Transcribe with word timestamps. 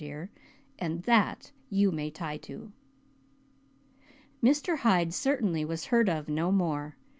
dear, 0.03 0.31
and 0.79 1.03
that 1.03 1.51
you 1.69 1.91
may 1.91 2.09
tie 2.09 2.35
to." 2.35 2.71
Mr. 4.41 4.77
Hyde 4.77 5.13
certainly 5.13 5.63
was 5.63 5.85
heard 5.93 6.09
of 6.09 6.27
no 6.27 6.51
more. 6.51 6.95